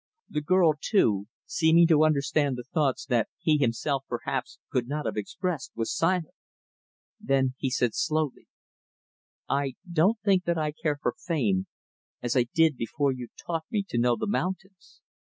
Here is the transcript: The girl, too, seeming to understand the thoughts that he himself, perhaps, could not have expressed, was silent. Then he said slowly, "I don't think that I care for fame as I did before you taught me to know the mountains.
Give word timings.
The 0.31 0.41
girl, 0.41 0.73
too, 0.81 1.27
seeming 1.45 1.85
to 1.89 2.03
understand 2.03 2.57
the 2.57 2.63
thoughts 2.63 3.05
that 3.05 3.29
he 3.39 3.59
himself, 3.59 4.03
perhaps, 4.07 4.57
could 4.71 4.87
not 4.87 5.05
have 5.05 5.15
expressed, 5.15 5.73
was 5.75 5.95
silent. 5.95 6.33
Then 7.19 7.53
he 7.59 7.69
said 7.69 7.93
slowly, 7.93 8.47
"I 9.47 9.75
don't 9.93 10.17
think 10.21 10.45
that 10.45 10.57
I 10.57 10.71
care 10.71 10.97
for 10.99 11.13
fame 11.15 11.67
as 12.19 12.35
I 12.35 12.47
did 12.51 12.77
before 12.77 13.11
you 13.11 13.27
taught 13.45 13.65
me 13.69 13.85
to 13.89 13.99
know 13.99 14.15
the 14.15 14.25
mountains. 14.25 15.01